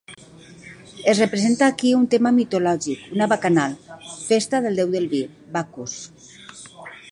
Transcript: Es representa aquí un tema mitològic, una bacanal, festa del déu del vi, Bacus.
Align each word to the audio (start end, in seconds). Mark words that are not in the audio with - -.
Es 1.09 1.19
representa 1.23 1.67
aquí 1.67 1.91
un 1.99 2.07
tema 2.13 2.31
mitològic, 2.37 3.05
una 3.17 3.29
bacanal, 3.35 3.77
festa 4.31 4.65
del 4.67 4.81
déu 4.83 4.91
del 4.97 5.09
vi, 5.15 5.23
Bacus. 5.59 5.97